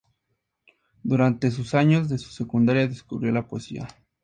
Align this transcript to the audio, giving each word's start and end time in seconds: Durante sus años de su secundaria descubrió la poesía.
Durante 1.03 1.51
sus 1.51 1.75
años 1.75 2.09
de 2.09 2.17
su 2.17 2.31
secundaria 2.31 2.87
descubrió 2.87 3.31
la 3.31 3.47
poesía. 3.47 3.87